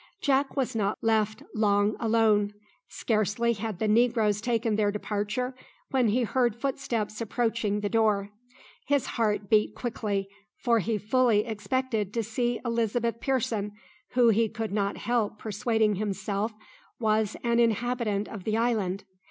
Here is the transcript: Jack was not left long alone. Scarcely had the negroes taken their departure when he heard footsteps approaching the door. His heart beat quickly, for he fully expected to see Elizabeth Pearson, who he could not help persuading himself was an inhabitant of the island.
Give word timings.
Jack 0.19 0.57
was 0.57 0.75
not 0.75 0.97
left 1.03 1.43
long 1.53 1.95
alone. 1.99 2.55
Scarcely 2.87 3.53
had 3.53 3.77
the 3.77 3.87
negroes 3.87 4.41
taken 4.41 4.75
their 4.75 4.91
departure 4.91 5.53
when 5.91 6.07
he 6.07 6.23
heard 6.23 6.55
footsteps 6.55 7.21
approaching 7.21 7.81
the 7.81 7.87
door. 7.87 8.31
His 8.87 9.05
heart 9.05 9.47
beat 9.47 9.75
quickly, 9.75 10.27
for 10.57 10.79
he 10.79 10.97
fully 10.97 11.45
expected 11.45 12.11
to 12.15 12.23
see 12.23 12.59
Elizabeth 12.65 13.19
Pearson, 13.19 13.73
who 14.13 14.29
he 14.29 14.49
could 14.49 14.71
not 14.71 14.97
help 14.97 15.37
persuading 15.37 15.97
himself 15.97 16.51
was 16.99 17.37
an 17.43 17.59
inhabitant 17.59 18.27
of 18.27 18.43
the 18.43 18.57
island. 18.57 19.03